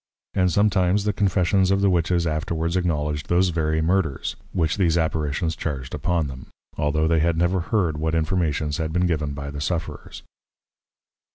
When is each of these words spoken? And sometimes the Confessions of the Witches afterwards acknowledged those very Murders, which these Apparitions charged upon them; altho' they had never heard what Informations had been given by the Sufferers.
And 0.33 0.51
sometimes 0.51 1.03
the 1.03 1.13
Confessions 1.13 1.69
of 1.69 1.81
the 1.81 1.89
Witches 1.91 2.25
afterwards 2.25 2.75
acknowledged 2.75 3.27
those 3.29 3.49
very 3.49 3.83
Murders, 3.83 4.35
which 4.51 4.77
these 4.77 4.97
Apparitions 4.97 5.55
charged 5.55 5.93
upon 5.93 6.25
them; 6.25 6.47
altho' 6.75 7.05
they 7.07 7.19
had 7.19 7.37
never 7.37 7.59
heard 7.59 7.99
what 7.99 8.15
Informations 8.15 8.77
had 8.77 8.91
been 8.91 9.05
given 9.05 9.33
by 9.33 9.51
the 9.51 9.61
Sufferers. 9.61 10.23